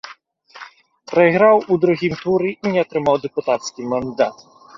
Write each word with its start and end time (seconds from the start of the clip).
Прайграў 1.11 1.61
у 1.75 1.77
другім 1.83 2.13
туры 2.23 2.49
і 2.63 2.73
не 2.77 2.87
атрымаў 2.87 3.15
дэпутацкі 3.27 3.89
мандат. 3.95 4.35